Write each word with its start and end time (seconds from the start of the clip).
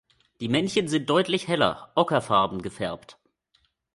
Die 0.39 0.49
Männchen 0.49 0.87
sind 0.87 1.11
deutlich 1.11 1.47
heller, 1.47 1.91
ockerfarben 1.93 2.63
gefärbt. 2.63 3.19